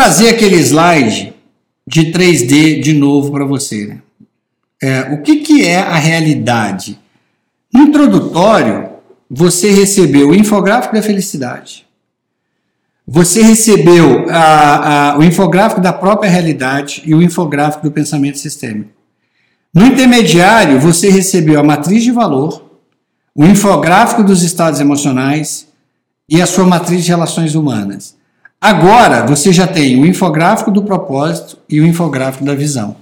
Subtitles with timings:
[0.00, 1.34] trazer aquele slide
[1.86, 3.86] de 3D de novo para você.
[3.86, 3.98] Né?
[4.82, 6.98] É, o que, que é a realidade?
[7.70, 8.88] No introdutório,
[9.30, 11.86] você recebeu o infográfico da felicidade.
[13.06, 18.92] Você recebeu a, a, o infográfico da própria realidade e o infográfico do pensamento sistêmico.
[19.74, 22.70] No intermediário, você recebeu a matriz de valor,
[23.34, 25.68] o infográfico dos estados emocionais
[26.26, 28.18] e a sua matriz de relações humanas.
[28.62, 32.96] Agora, você já tem o infográfico do propósito e o infográfico da visão.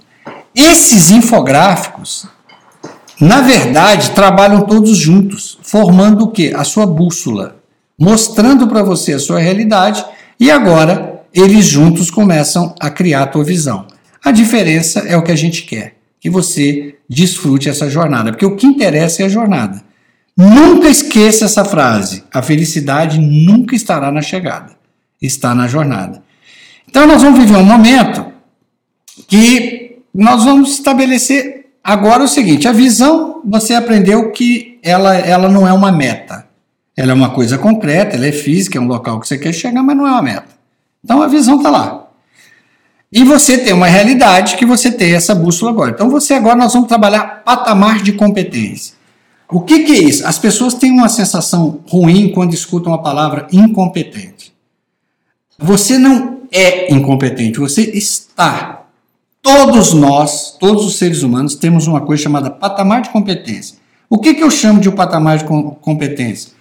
[0.55, 2.29] Esses infográficos,
[3.21, 6.55] na verdade, trabalham todos juntos, formando o que?
[6.55, 7.57] A sua bússola,
[7.99, 10.05] mostrando para você a sua realidade
[10.39, 13.85] e agora eles juntos começam a criar a tua visão.
[14.25, 18.55] A diferença é o que a gente quer, que você desfrute essa jornada, porque o
[18.55, 19.83] que interessa é a jornada.
[20.37, 24.78] Nunca esqueça essa frase: a felicidade nunca estará na chegada,
[25.21, 26.23] está na jornada.
[26.89, 28.27] Então nós vamos viver um momento
[29.27, 35.67] que nós vamos estabelecer agora o seguinte: a visão, você aprendeu que ela, ela não
[35.67, 36.47] é uma meta.
[36.97, 39.83] Ela é uma coisa concreta, ela é física, é um local que você quer chegar,
[39.83, 40.49] mas não é uma meta.
[41.05, 42.09] Então a visão está lá.
[43.11, 45.93] E você tem uma realidade que você tem essa bússola agora.
[45.93, 48.95] Então você agora nós vamos trabalhar patamar de competência.
[49.51, 50.27] O que, que é isso?
[50.27, 54.38] As pessoas têm uma sensação ruim quando escutam a palavra incompetente.
[55.59, 58.79] Você não é incompetente, você está
[59.43, 63.77] Todos nós, todos os seres humanos, temos uma coisa chamada patamar de competência.
[64.11, 65.45] O que, que eu chamo de um patamar de
[65.81, 66.53] competência?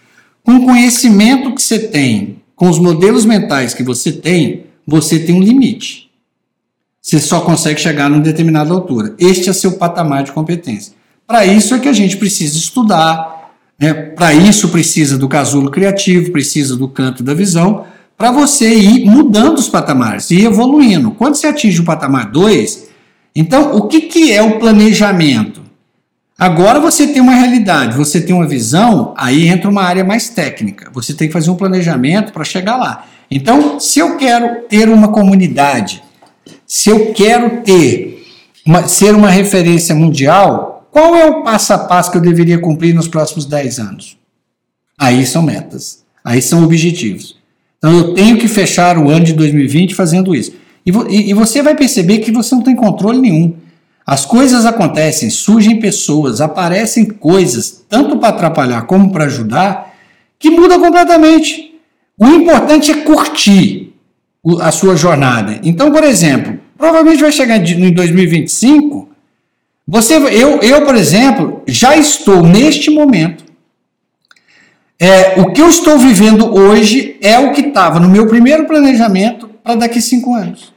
[0.41, 5.35] Com o conhecimento que você tem, com os modelos mentais que você tem, você tem
[5.35, 6.09] um limite.
[7.01, 9.15] Você só consegue chegar numa determinada altura.
[9.19, 10.93] Este é seu patamar de competência.
[11.25, 13.93] Para isso é que a gente precisa estudar, né?
[13.93, 17.85] para isso precisa do casulo criativo, precisa do canto da visão,
[18.17, 21.11] para você ir mudando os patamares, ir evoluindo.
[21.11, 22.87] Quando você atinge o patamar 2,
[23.35, 25.61] então o que, que é o planejamento?
[26.37, 30.89] Agora você tem uma realidade, você tem uma visão, aí entra uma área mais técnica.
[30.93, 33.05] Você tem que fazer um planejamento para chegar lá.
[33.29, 36.03] Então, se eu quero ter uma comunidade,
[36.65, 38.25] se eu quero ter
[38.65, 42.93] uma, ser uma referência mundial, qual é o passo a passo que eu deveria cumprir
[42.93, 44.17] nos próximos 10 anos?
[44.97, 47.36] Aí são metas, aí são objetivos.
[47.77, 50.53] Então eu tenho que fechar o ano de 2020 fazendo isso.
[50.85, 53.55] E, e, e você vai perceber que você não tem controle nenhum.
[54.05, 59.93] As coisas acontecem, surgem pessoas, aparecem coisas, tanto para atrapalhar como para ajudar,
[60.39, 61.75] que muda completamente.
[62.17, 63.93] O importante é curtir
[64.61, 65.59] a sua jornada.
[65.61, 69.09] Então, por exemplo, provavelmente vai chegar em 2025.
[69.85, 73.43] Você, eu, eu, por exemplo, já estou neste momento
[74.99, 79.47] é, o que eu estou vivendo hoje é o que estava no meu primeiro planejamento
[79.63, 80.73] para daqui cinco anos.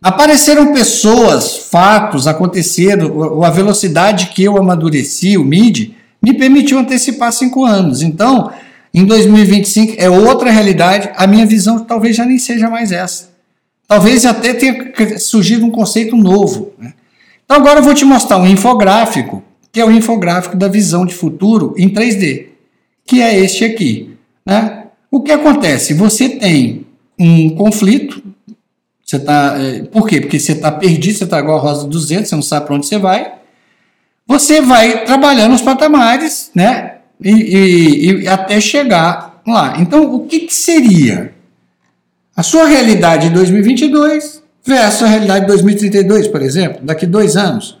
[0.00, 7.64] Apareceram pessoas, fatos, aconteceram, a velocidade que eu amadureci, o MID, me permitiu antecipar cinco
[7.64, 8.00] anos.
[8.00, 8.52] Então,
[8.94, 13.30] em 2025 é outra realidade, a minha visão talvez já nem seja mais essa.
[13.88, 16.72] Talvez até tenha surgido um conceito novo.
[16.78, 16.92] Né?
[17.44, 21.14] Então, agora eu vou te mostrar um infográfico, que é o infográfico da visão de
[21.14, 22.57] futuro em 3D
[23.08, 24.14] que é este aqui.
[24.44, 24.84] Né?
[25.10, 25.94] O que acontece?
[25.94, 26.86] Você tem
[27.18, 28.22] um conflito,
[29.04, 30.20] você tá, é, por quê?
[30.20, 32.86] Porque você está perdido, você está igual a Rosa 200, você não sabe para onde
[32.86, 33.32] você vai.
[34.26, 36.96] Você vai trabalhando os patamares, né?
[37.24, 39.76] E, e, e até chegar lá.
[39.80, 41.32] Então, o que, que seria
[42.36, 47.78] a sua realidade de 2022 versus a realidade de 2032, por exemplo, daqui dois anos?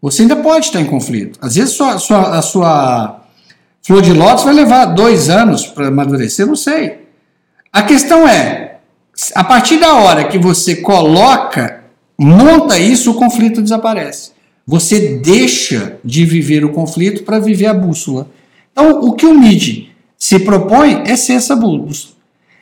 [0.00, 1.36] Você ainda pode estar em conflito.
[1.42, 3.27] Às vezes, sua, sua, a sua
[3.88, 7.08] Flor de lótus vai levar dois anos para amadurecer, não sei.
[7.72, 8.80] A questão é,
[9.34, 11.84] a partir da hora que você coloca,
[12.18, 14.32] monta isso, o conflito desaparece.
[14.66, 18.28] Você deixa de viver o conflito para viver a bússola.
[18.70, 19.88] Então, o que o MID
[20.18, 22.12] se propõe é ser essa bússola.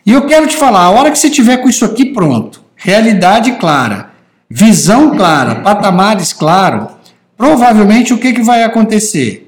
[0.06, 3.50] E eu quero te falar, a hora que você tiver com isso aqui pronto, realidade
[3.54, 4.12] clara,
[4.48, 6.92] visão clara, patamares claros,
[7.36, 9.45] provavelmente o que, que vai acontecer?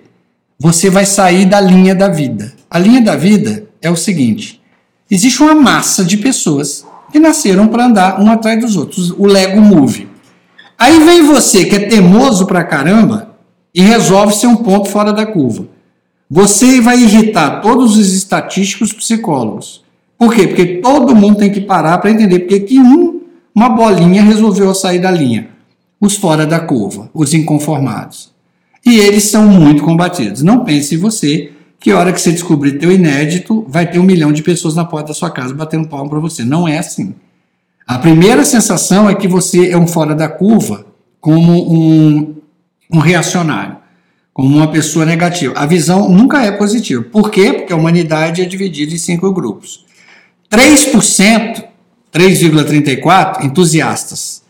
[0.59, 2.53] Você vai sair da linha da vida.
[2.69, 4.61] A linha da vida é o seguinte:
[5.11, 9.61] existe uma massa de pessoas que nasceram para andar um atrás dos outros, o Lego
[9.61, 10.09] Move.
[10.77, 13.37] Aí vem você que é teimoso pra caramba
[13.75, 15.67] e resolve ser um ponto fora da curva.
[16.31, 19.83] Você vai irritar todos os estatísticos psicólogos.
[20.19, 20.49] Por quê?
[20.49, 23.21] Porque todo mundo tem que parar para entender porque que um,
[23.55, 25.49] uma bolinha resolveu sair da linha.
[26.01, 28.33] Os fora da curva, os inconformados.
[28.85, 30.43] E eles são muito combatidos.
[30.43, 34.43] Não pense você que hora que você descobrir teu inédito, vai ter um milhão de
[34.43, 36.45] pessoas na porta da sua casa batendo palmo para você.
[36.45, 37.15] Não é assim.
[37.87, 40.87] A primeira sensação é que você é um fora da curva,
[41.21, 42.37] como um,
[42.93, 43.77] um reacionário,
[44.35, 45.55] como uma pessoa negativa.
[45.57, 47.03] A visão nunca é positiva.
[47.05, 47.53] Por quê?
[47.53, 49.87] Porque a humanidade é dividida em cinco grupos.
[50.51, 51.65] 3%,
[52.13, 54.43] 3,34% entusiastas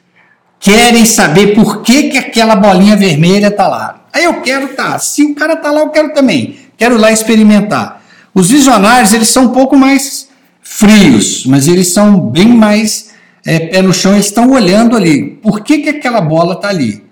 [0.61, 3.98] querem saber por que, que aquela bolinha vermelha está lá.
[4.19, 4.93] Aí eu quero estar.
[4.93, 4.99] Tá.
[4.99, 6.57] Se o cara está lá, eu quero também.
[6.77, 8.03] Quero lá experimentar.
[8.35, 10.29] Os visionários, eles são um pouco mais
[10.61, 13.11] frios, mas eles são bem mais
[13.47, 15.39] é, pé no chão, eles estão olhando ali.
[15.41, 17.05] Por que, que aquela bola está ali?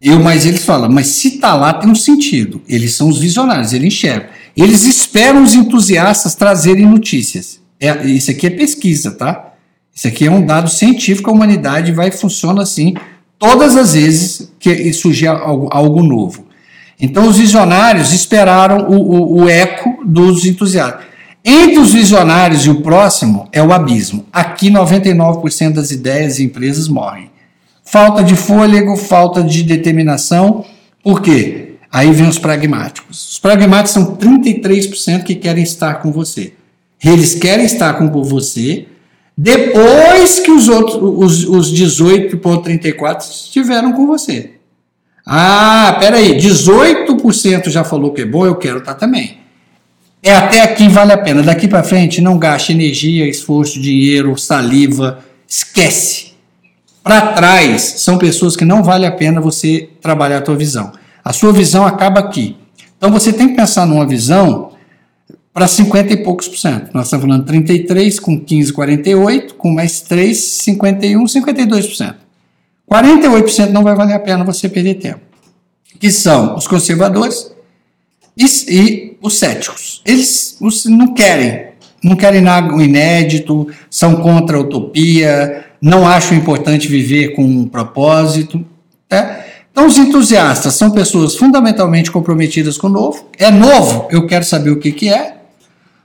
[0.00, 2.62] Eu, mas eles falam, mas se está lá tem um sentido.
[2.68, 4.28] Eles são os visionários, eles enxergam.
[4.56, 7.60] Eles esperam os entusiastas trazerem notícias.
[7.80, 9.52] É, isso aqui é pesquisa, tá?
[9.92, 12.94] Isso aqui é um dado científico, a humanidade vai funciona assim
[13.36, 16.46] todas as vezes que surgir algo, algo novo.
[17.00, 21.06] Então os visionários esperaram o, o, o eco dos entusiastas.
[21.42, 24.26] Entre os visionários e o próximo é o abismo.
[24.30, 27.30] Aqui 99% das ideias e empresas morrem.
[27.82, 30.64] Falta de fôlego, falta de determinação.
[31.02, 31.76] Por quê?
[31.90, 33.32] Aí vem os pragmáticos.
[33.32, 36.52] Os pragmáticos são 33% que querem estar com você.
[37.02, 38.86] Eles querem estar com você
[39.42, 44.50] depois que os outros, os, os 18,34 estiveram com você.
[45.24, 49.38] Ah, peraí, 18% já falou que é bom, eu quero estar também.
[50.22, 51.42] É até aqui vale a pena.
[51.42, 56.32] Daqui para frente, não gaste energia, esforço, dinheiro, saliva, esquece.
[57.02, 60.92] Para trás, são pessoas que não vale a pena você trabalhar a tua visão.
[61.24, 62.58] A sua visão acaba aqui.
[62.98, 64.72] Então você tem que pensar numa visão
[65.52, 66.90] para 50 e poucos por cento.
[66.94, 72.16] Nós estamos falando 33 com 15, 48, com mais 3, 51, 52 por cento.
[72.90, 75.20] 48% não vai valer a pena você perder tempo.
[75.98, 77.52] Que são os conservadores
[78.36, 80.02] e, e os céticos.
[80.04, 80.56] Eles
[80.86, 81.68] não querem,
[82.02, 88.64] não querem nada inédito, são contra a utopia, não acham importante viver com um propósito.
[89.08, 89.44] Tá?
[89.70, 93.28] Então, os entusiastas são pessoas fundamentalmente comprometidas com o novo.
[93.38, 95.39] É novo, eu quero saber o que, que é.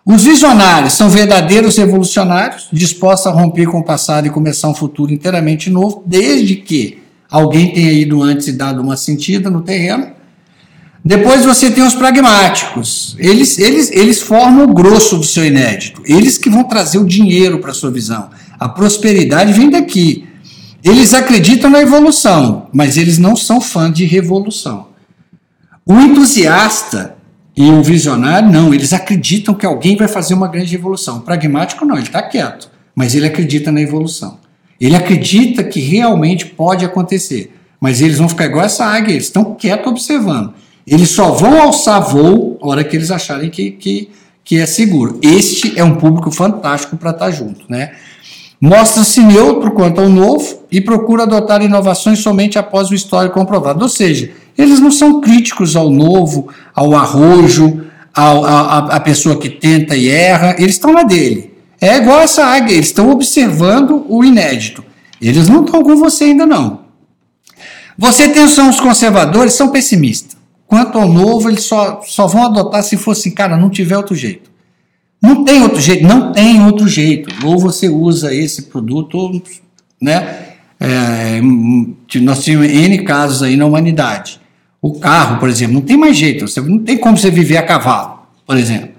[0.06, 5.12] Os visionários são verdadeiros revolucionários, dispostos a romper com o passado e começar um futuro
[5.12, 10.12] inteiramente novo, desde que alguém tenha ido antes e dado uma sentida no terreno.
[11.04, 13.16] Depois você tem os pragmáticos.
[13.18, 16.04] Eles, eles, eles formam o grosso do seu inédito.
[16.06, 18.30] Eles que vão trazer o dinheiro para a sua visão.
[18.60, 20.28] A prosperidade vem daqui.
[20.84, 24.90] Eles acreditam na evolução, mas eles não são fãs de revolução.
[25.84, 27.16] O entusiasta
[27.56, 31.18] e o visionário, não, eles acreditam que alguém vai fazer uma grande revolução.
[31.18, 34.40] O pragmático, não, ele está quieto, mas ele acredita na evolução.
[34.80, 39.56] Ele acredita que realmente pode acontecer, mas eles vão ficar igual essa águia, eles estão
[39.56, 40.54] quietos observando.
[40.86, 44.10] Eles só vão alçar voo na hora que eles acharem que, que,
[44.44, 45.18] que é seguro.
[45.24, 47.94] Este é um público fantástico para estar tá junto, né?
[48.60, 53.82] Mostra-se neutro quanto ao novo e procura adotar inovações somente após o histórico comprovado.
[53.82, 59.50] Ou seja, eles não são críticos ao novo, ao arrojo, ao, a, a pessoa que
[59.50, 61.54] tenta e erra, eles estão na dele.
[61.82, 64.84] É igual essa águia, eles estão observando o inédito.
[65.22, 66.86] Eles não estão com você ainda não.
[67.98, 70.38] Você tem os conservadores, são pessimistas.
[70.68, 74.50] Quanto ao novo, eles só, só vão adotar se fosse, cara, não tiver outro jeito.
[75.22, 77.34] Não tem outro jeito, não tem outro jeito.
[77.46, 79.42] Ou você usa esse produto, ou,
[80.02, 80.40] né?
[80.80, 81.40] É,
[82.22, 84.42] nós tínhamos N casos aí na humanidade.
[84.86, 86.48] O carro, por exemplo, não tem mais jeito.
[86.48, 88.90] Você, não tem como você viver a cavalo, por exemplo.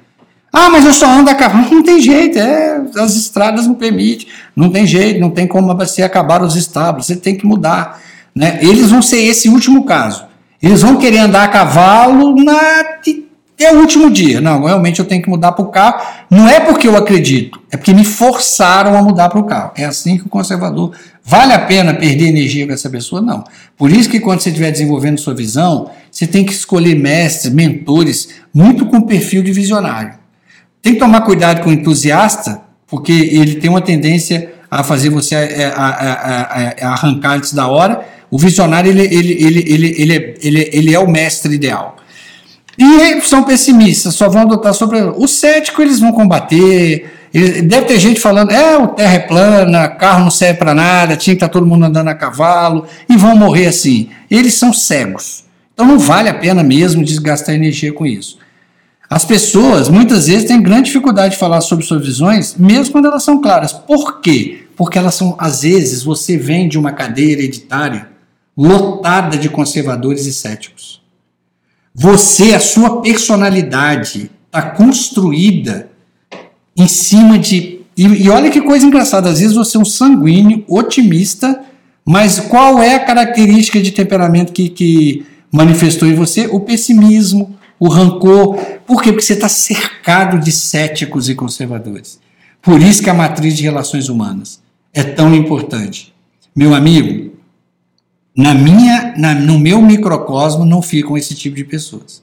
[0.52, 1.64] Ah, mas eu só ando a cavalo.
[1.70, 4.26] Não tem jeito, é, as estradas não permitem.
[4.56, 7.06] Não tem jeito, não tem como você acabar os estábulos.
[7.06, 8.00] Você tem que mudar.
[8.34, 8.58] Né?
[8.62, 10.24] Eles vão ser esse último caso.
[10.60, 12.82] Eles vão querer andar a cavalo na,
[13.56, 14.40] até o último dia.
[14.40, 16.06] Não, realmente eu tenho que mudar para o carro.
[16.30, 19.72] Não é porque eu acredito, é porque me forçaram a mudar para o carro.
[19.76, 20.92] É assim que o conservador
[21.28, 23.20] Vale a pena perder energia com essa pessoa?
[23.20, 23.42] Não.
[23.76, 28.28] Por isso que quando você estiver desenvolvendo sua visão, você tem que escolher mestres, mentores,
[28.54, 30.14] muito com perfil de visionário.
[30.80, 35.34] Tem que tomar cuidado com o entusiasta, porque ele tem uma tendência a fazer você
[35.34, 38.06] a, a, a, a arrancar antes da hora.
[38.30, 41.96] O visionário ele, ele, ele, ele, ele, é, ele, ele é o mestre ideal.
[42.78, 45.00] E são pessimistas, só vão adotar sobre.
[45.00, 47.10] O cético eles vão combater,
[47.64, 51.34] Deve ter gente falando, é, o terra é plana, carro não serve para nada, tinha
[51.34, 54.08] que estar tá todo mundo andando a cavalo, e vão morrer assim.
[54.30, 55.44] Eles são cegos.
[55.74, 58.38] Então não vale a pena mesmo desgastar energia com isso.
[59.08, 63.22] As pessoas, muitas vezes, têm grande dificuldade de falar sobre suas visões, mesmo quando elas
[63.22, 63.70] são claras.
[63.70, 64.66] Por quê?
[64.74, 68.08] Porque elas são, às vezes, você vem de uma cadeia hereditária
[68.56, 71.02] lotada de conservadores e céticos.
[71.98, 75.88] Você, a sua personalidade, está construída
[76.76, 80.62] em cima de E, e olha que coisa engraçada, às vezes você é um sanguíneo,
[80.68, 81.58] otimista,
[82.04, 86.46] mas qual é a característica de temperamento que, que manifestou em você?
[86.46, 88.56] O pessimismo, o rancor.
[88.86, 89.12] Por quê?
[89.12, 92.20] Porque você está cercado de céticos e conservadores.
[92.60, 94.60] Por isso que a matriz de relações humanas
[94.92, 96.12] é tão importante.
[96.54, 97.32] Meu amigo,
[98.36, 102.22] na minha, na, no meu microcosmo não ficam esse tipo de pessoas.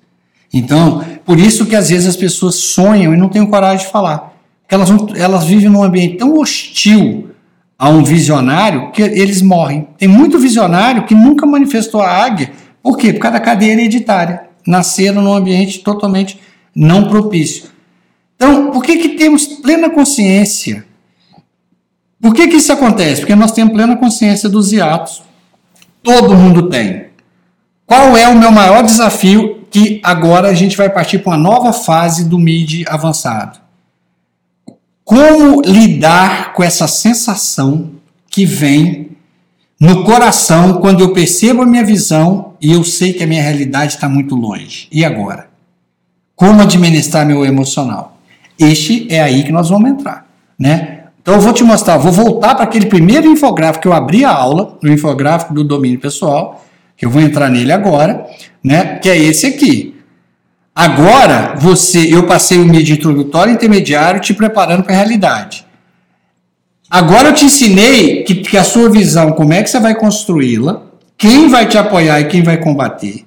[0.53, 4.33] Então, por isso que às vezes as pessoas sonham e não têm coragem de falar.
[4.69, 7.29] Elas, elas vivem num ambiente tão hostil
[7.77, 9.87] a um visionário que eles morrem.
[9.97, 12.51] Tem muito visionário que nunca manifestou a águia.
[12.81, 13.11] Por quê?
[13.13, 14.43] Por causa da cadeia hereditária.
[14.65, 16.39] Nasceram num ambiente totalmente
[16.75, 17.65] não propício.
[18.35, 20.85] Então, por que, que temos plena consciência?
[22.21, 23.21] Por que, que isso acontece?
[23.21, 25.23] Porque nós temos plena consciência dos hiatos.
[26.03, 27.05] Todo mundo tem.
[27.85, 29.65] Qual é o meu maior desafio?
[29.71, 33.59] Que agora a gente vai partir para uma nova fase do MID avançado.
[35.03, 37.91] Como lidar com essa sensação
[38.29, 39.11] que vem
[39.79, 43.93] no coração quando eu percebo a minha visão e eu sei que a minha realidade
[43.93, 44.87] está muito longe?
[44.91, 45.49] E agora?
[46.35, 48.17] Como administrar meu emocional?
[48.57, 51.02] Este é aí que nós vamos entrar, né?
[51.23, 54.29] Então eu vou te mostrar, vou voltar para aquele primeiro infográfico que eu abri a
[54.29, 56.61] aula, o infográfico do domínio pessoal,
[56.97, 58.25] que eu vou entrar nele agora,
[58.61, 58.99] né?
[58.99, 59.95] Que é esse aqui.
[60.75, 65.65] Agora, você, eu passei o mídia introdutório intermediário te preparando para a realidade.
[66.89, 70.81] Agora eu te ensinei que, que a sua visão, como é que você vai construí-la,
[71.17, 73.23] quem vai te apoiar e quem vai combater.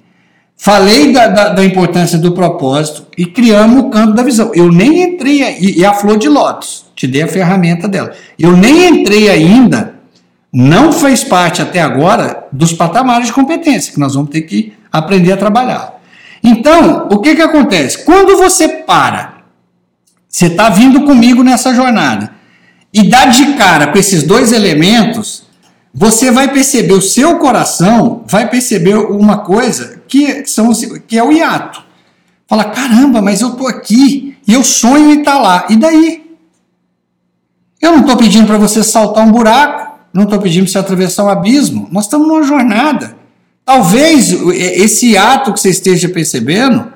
[0.55, 4.51] Falei da, da, da, importância do propósito e criamos o campo da visão.
[4.53, 8.11] Eu nem entrei, e, e a flor de lótus, te dei a ferramenta dela.
[8.37, 9.93] Eu nem entrei ainda,
[10.51, 15.31] não fez parte até agora dos patamares de competência que nós vamos ter que aprender
[15.31, 16.01] a trabalhar.
[16.43, 18.03] Então, o que, que acontece?
[18.03, 19.43] Quando você para,
[20.27, 22.31] você está vindo comigo nessa jornada,
[22.91, 25.43] e dá de cara com esses dois elementos,
[25.93, 30.71] você vai perceber, o seu coração vai perceber uma coisa que, são,
[31.07, 31.83] que é o hiato.
[32.47, 35.65] Fala, caramba, mas eu estou aqui e eu sonho em estar tá lá.
[35.69, 36.26] E daí?
[37.81, 41.25] Eu não estou pedindo para você saltar um buraco, não estou pedindo para você atravessar
[41.25, 41.87] um abismo.
[41.91, 43.15] Nós estamos numa jornada.
[43.63, 46.91] Talvez esse ato que você esteja percebendo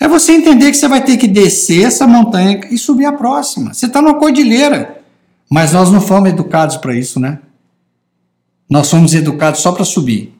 [0.00, 3.74] é você entender que você vai ter que descer essa montanha e subir a próxima.
[3.74, 5.02] Você está numa cordilheira.
[5.50, 7.40] Mas nós não fomos educados para isso, né?
[8.68, 10.32] Nós somos educados só para subir.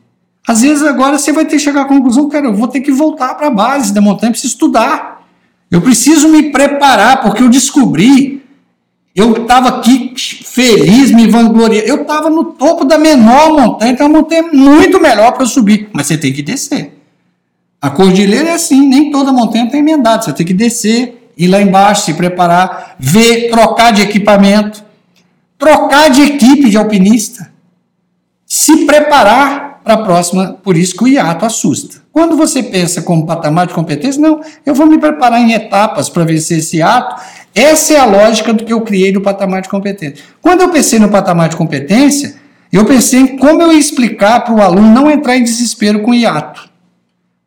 [0.47, 2.93] Às vezes agora você vai ter que chegar à conclusão, cara, eu vou ter que
[2.93, 5.27] voltar para a base da montanha, preciso estudar.
[5.71, 8.40] Eu preciso me preparar, porque eu descobri
[9.15, 11.89] eu estava aqui feliz, me vangloriando.
[11.89, 15.89] Eu estava no topo da menor montanha, então a montanha é muito melhor para subir,
[15.93, 16.97] mas você tem que descer.
[17.81, 20.25] A cordilheira é assim, nem toda montanha tem emendado.
[20.25, 24.85] Você tem que descer, ir lá embaixo, se preparar, ver, trocar de equipamento,
[25.59, 27.51] trocar de equipe de alpinista,
[28.47, 30.59] se preparar para a próxima.
[30.63, 32.01] Por isso que o hiato assusta.
[32.13, 36.25] Quando você pensa como patamar de competência, não, eu vou me preparar em etapas para
[36.25, 37.23] vencer esse ato
[37.55, 40.25] essa é a lógica do que eu criei do patamar de competência.
[40.41, 42.37] Quando eu pensei no patamar de competência,
[42.73, 46.15] eu pensei em como eu ia explicar para o aluno não entrar em desespero com
[46.15, 46.71] hiato.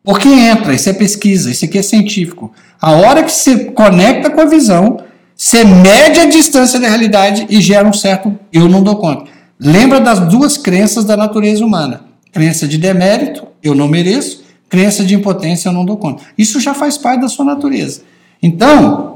[0.04, 2.52] Porque entra, isso é pesquisa, isso aqui é científico.
[2.82, 5.00] A hora que você conecta com a visão,
[5.34, 9.32] você mede a distância da realidade e gera um certo eu não dou conta.
[9.58, 12.02] Lembra das duas crenças da natureza humana:
[12.34, 16.24] crença de demérito, eu não mereço, crença de impotência, eu não dou conta.
[16.38, 18.02] Isso já faz parte da sua natureza.
[18.42, 19.13] Então,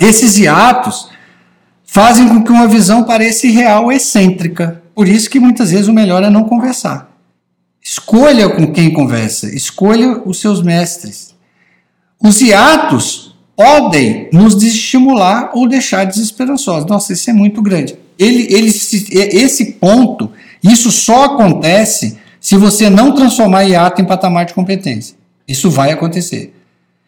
[0.00, 1.08] esses hiatos
[1.84, 4.82] fazem com que uma visão pareça irreal excêntrica.
[4.94, 7.10] Por isso que muitas vezes o melhor é não conversar.
[7.82, 11.34] Escolha com quem conversa, escolha os seus mestres.
[12.20, 16.88] Os hiatos podem nos desestimular ou deixar desesperançosos.
[16.88, 17.96] Nossa, isso é muito grande.
[18.18, 24.54] Ele, ele, esse ponto, isso só acontece se você não transformar hiato em patamar de
[24.54, 25.16] competência.
[25.46, 26.54] Isso vai acontecer.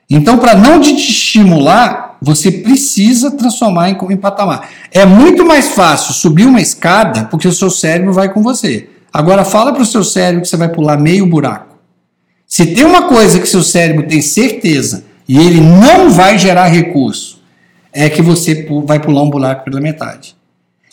[0.09, 4.69] Então, para não te estimular, você precisa transformar em, em patamar.
[4.91, 8.89] É muito mais fácil subir uma escada porque o seu cérebro vai com você.
[9.13, 11.77] Agora fala para o seu cérebro que você vai pular meio buraco.
[12.47, 17.43] Se tem uma coisa que seu cérebro tem certeza e ele não vai gerar recurso,
[17.93, 20.37] é que você vai pular um buraco pela metade.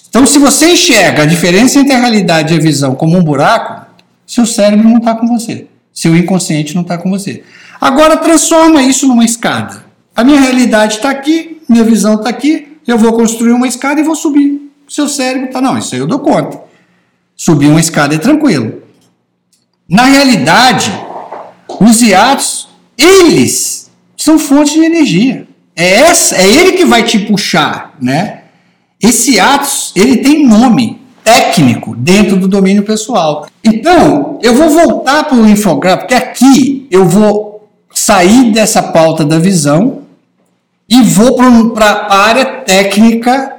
[0.09, 3.85] Então, se você enxerga a diferença entre a realidade e a visão como um buraco,
[4.25, 5.67] seu cérebro não está com você.
[5.93, 7.43] Seu inconsciente não está com você.
[7.79, 9.84] Agora transforma isso numa escada.
[10.15, 14.03] A minha realidade está aqui, minha visão está aqui, eu vou construir uma escada e
[14.03, 14.71] vou subir.
[14.87, 16.61] Seu cérebro está, não, isso aí eu dou conta.
[17.35, 18.81] Subir uma escada é tranquilo.
[19.89, 20.91] Na realidade,
[21.79, 25.47] os hiatos, eles são fontes de energia.
[25.75, 28.43] É, essa, é ele que vai te puxar, né?
[29.01, 33.45] Esse Atos, ele tem nome técnico dentro do domínio pessoal.
[33.63, 39.37] Então, eu vou voltar para o infográfico, porque aqui eu vou sair dessa pauta da
[39.37, 40.04] visão
[40.89, 43.55] e vou para a área técnica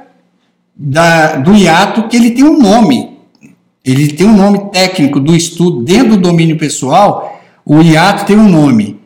[0.75, 3.17] da, do hiato, que ele tem um nome.
[3.83, 7.39] Ele tem um nome técnico do estudo dentro do domínio pessoal.
[7.65, 8.99] O hiato tem um nome.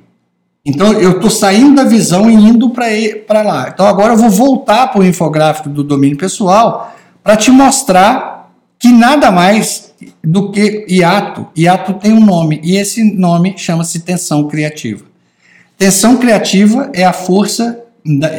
[0.66, 3.70] Então eu estou saindo da visão e indo para lá.
[3.74, 8.90] Então agora eu vou voltar para o infográfico do domínio pessoal para te mostrar que
[8.90, 11.48] nada mais do que hiato.
[11.58, 15.06] Hiato tem um nome e esse nome chama-se tensão criativa.
[15.78, 17.81] Tensão criativa é a força,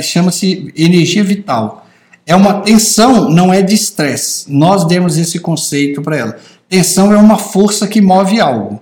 [0.02, 1.86] chama-se energia vital.
[2.26, 4.52] É uma tensão, não é de estresse.
[4.52, 6.36] Nós demos esse conceito para ela.
[6.68, 8.80] Tensão é uma força que move algo.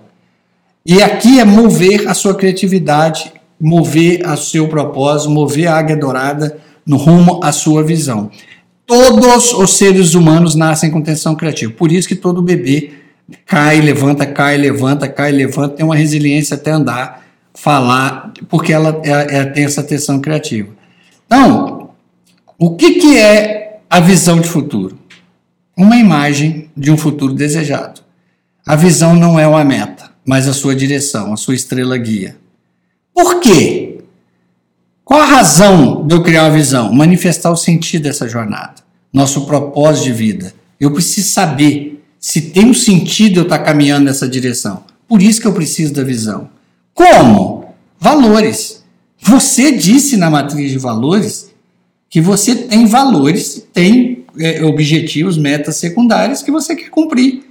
[0.85, 6.57] E aqui é mover a sua criatividade, mover o seu propósito, mover a águia dourada
[6.85, 8.31] no rumo à sua visão.
[8.85, 11.71] Todos os seres humanos nascem com tensão criativa.
[11.71, 12.91] Por isso que todo bebê
[13.45, 17.25] cai, levanta, cai, levanta, cai, levanta, tem uma resiliência até andar,
[17.61, 20.69] falar, porque ela, ela, ela tem essa tensão criativa.
[21.25, 21.91] Então,
[22.57, 24.97] o que, que é a visão de futuro?
[25.75, 28.01] Uma imagem de um futuro desejado.
[28.65, 32.37] A visão não é uma meta mas a sua direção, a sua estrela guia.
[33.13, 33.99] Por quê?
[35.03, 36.93] Qual a razão de eu criar uma visão?
[36.93, 38.75] Manifestar o sentido dessa jornada,
[39.11, 40.53] nosso propósito de vida.
[40.79, 44.83] Eu preciso saber se tem um sentido eu estar caminhando nessa direção.
[45.07, 46.49] Por isso que eu preciso da visão.
[46.93, 47.73] Como?
[47.99, 48.83] Valores.
[49.19, 51.51] Você disse na matriz de valores
[52.09, 57.43] que você tem valores, tem é, objetivos, metas secundárias que você quer cumprir.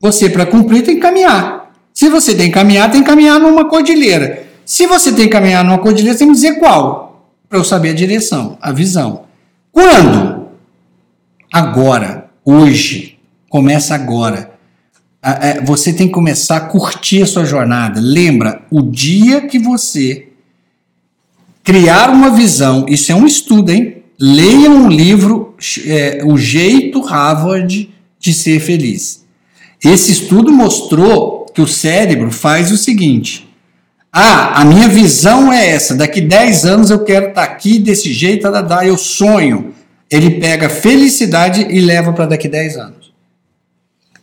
[0.00, 1.72] Você, para cumprir, tem que caminhar.
[1.92, 4.46] Se você tem que caminhar, tem que caminhar numa cordilheira.
[4.64, 7.94] Se você tem que caminhar numa cordilheira, tem que dizer qual, para eu saber a
[7.94, 9.24] direção, a visão.
[9.72, 10.48] Quando?
[11.52, 14.57] Agora, hoje, começa agora.
[15.22, 18.00] É, você tem que começar a curtir a sua jornada.
[18.00, 20.28] Lembra, o dia que você
[21.64, 24.02] criar uma visão, isso é um estudo, hein?
[24.18, 25.54] Leia um livro,
[25.86, 29.24] é, O Jeito Harvard de Ser Feliz.
[29.84, 33.48] Esse estudo mostrou que o cérebro faz o seguinte:
[34.12, 38.12] ah, a minha visão é essa, daqui 10 anos eu quero estar tá aqui desse
[38.12, 38.46] jeito,
[38.84, 39.74] eu sonho.
[40.10, 42.97] Ele pega felicidade e leva para daqui 10 anos.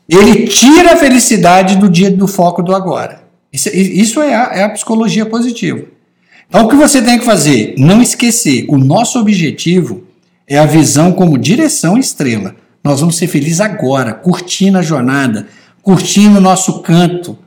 [0.07, 3.23] Ele tira a felicidade do dia do foco do agora.
[3.51, 5.83] Isso, isso é, a, é a psicologia positiva.
[6.47, 7.73] Então o que você tem que fazer?
[7.77, 10.03] Não esquecer, o nosso objetivo
[10.47, 12.55] é a visão como direção estrela.
[12.83, 15.47] Nós vamos ser felizes agora, curtindo a jornada,
[15.81, 17.37] curtindo o nosso canto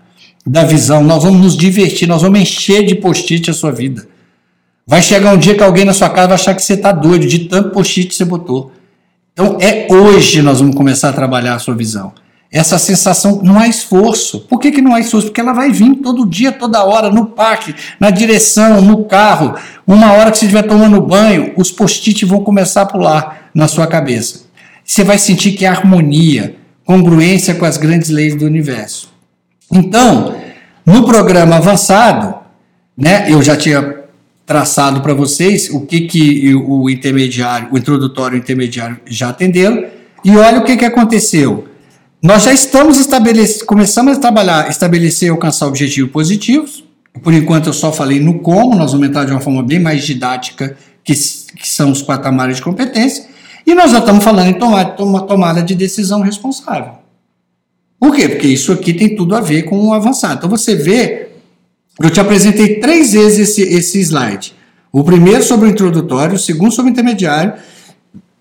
[0.45, 1.05] da visão.
[1.05, 4.09] Nós vamos nos divertir, nós vamos encher de post-it a sua vida.
[4.85, 7.27] Vai chegar um dia que alguém na sua casa vai achar que você está doido
[7.27, 8.73] de tanto post-it que você botou.
[9.33, 12.13] Então é hoje nós vamos começar a trabalhar a sua visão.
[12.51, 14.41] Essa sensação não há esforço.
[14.41, 15.27] Por que, que não há esforço?
[15.27, 19.55] Porque ela vai vir todo dia, toda hora, no parque, na direção, no carro.
[19.87, 23.87] Uma hora que você estiver tomando banho, os post-it vão começar a pular na sua
[23.87, 24.47] cabeça.
[24.83, 26.57] Você vai sentir que é harmonia,
[26.87, 29.13] congruência com as grandes leis do universo.
[29.71, 30.35] Então,
[30.87, 32.35] no programa avançado,
[32.97, 33.99] né, eu já tinha
[34.47, 39.85] traçado para vocês o que, que o intermediário, o introdutório intermediário já atenderam,
[40.25, 41.68] e olha o que, que aconteceu.
[42.21, 46.85] Nós já estamos estabelecendo, começamos a trabalhar, estabelecer e alcançar objetivos positivos.
[47.23, 50.05] Por enquanto eu só falei no como, nós vamos entrar de uma forma bem mais
[50.05, 53.27] didática, que, que são os patamares de competência.
[53.65, 56.95] E nós já estamos falando em tomar, uma tomada de decisão responsável.
[58.01, 58.29] Por quê?
[58.29, 60.39] Porque isso aqui tem tudo a ver com o avançado.
[60.39, 61.29] Então você vê,
[62.01, 64.55] eu te apresentei três vezes esse, esse slide.
[64.91, 67.55] O primeiro sobre o introdutório, o segundo sobre o intermediário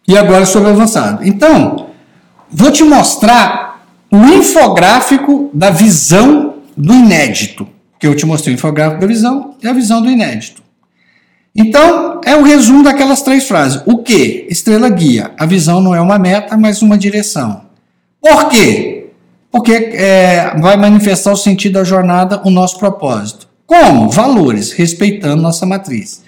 [0.08, 1.28] e agora sobre o avançado.
[1.28, 1.88] Então,
[2.50, 3.67] vou te mostrar
[4.18, 7.68] o infográfico da visão do inédito.
[8.00, 10.62] Que eu te mostrei o infográfico da visão e a visão do inédito.
[11.56, 13.82] Então, é o resumo daquelas três frases.
[13.86, 14.46] O que?
[14.50, 15.32] Estrela guia.
[15.40, 17.64] A visão não é uma meta, mas uma direção.
[18.22, 19.08] Por quê?
[19.52, 23.48] Porque é, vai manifestar o sentido da jornada, o nosso propósito.
[23.66, 24.10] Como?
[24.10, 26.24] Valores, respeitando nossa matriz.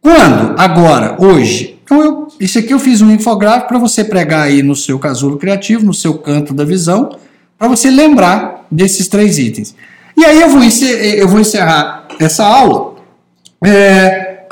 [0.00, 0.54] Quando?
[0.58, 1.79] Agora, hoje.
[1.90, 5.36] Então, eu, isso aqui eu fiz um infográfico para você pregar aí no seu casulo
[5.36, 7.16] criativo, no seu canto da visão,
[7.58, 9.74] para você lembrar desses três itens.
[10.16, 12.94] E aí eu vou encerrar, eu vou encerrar essa aula.
[13.64, 14.44] É,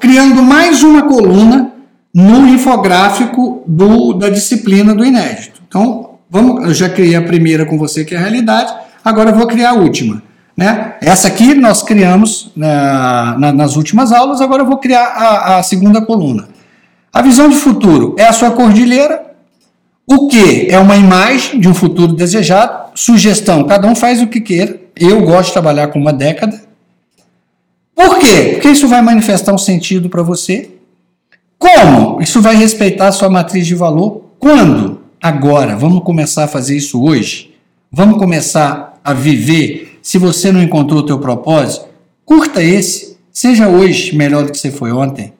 [0.00, 1.70] criando mais uma coluna
[2.12, 5.62] no infográfico do, da disciplina do inédito.
[5.68, 8.74] Então, vamos, eu já criei a primeira com você, que é a realidade,
[9.04, 10.20] agora eu vou criar a última.
[10.56, 10.94] Né?
[11.00, 15.62] Essa aqui nós criamos na, na, nas últimas aulas, agora eu vou criar a, a
[15.62, 16.55] segunda coluna.
[17.12, 19.24] A visão de futuro é a sua cordilheira.
[20.06, 22.90] O que é uma imagem de um futuro desejado.
[22.94, 24.80] Sugestão: cada um faz o que queira.
[24.94, 26.62] Eu gosto de trabalhar com uma década.
[27.94, 28.50] Por quê?
[28.52, 30.70] Porque isso vai manifestar um sentido para você.
[31.58, 32.20] Como?
[32.20, 34.22] Isso vai respeitar a sua matriz de valor.
[34.38, 35.00] Quando?
[35.20, 35.76] Agora.
[35.76, 37.54] Vamos começar a fazer isso hoje.
[37.90, 39.98] Vamos começar a viver.
[40.02, 41.86] Se você não encontrou o teu propósito,
[42.24, 43.16] curta esse.
[43.32, 45.32] Seja hoje melhor do que você foi ontem.